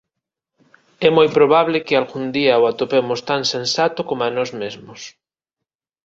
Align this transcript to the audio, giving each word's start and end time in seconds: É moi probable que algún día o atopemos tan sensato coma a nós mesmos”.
É 1.07 1.09
moi 1.17 1.27
probable 1.37 1.77
que 1.85 1.95
algún 1.95 2.25
día 2.37 2.61
o 2.61 2.63
atopemos 2.71 3.19
tan 3.29 3.41
sensato 3.53 3.99
coma 4.09 4.25
a 4.29 4.35
nós 4.37 4.49
mesmos”. 4.61 5.01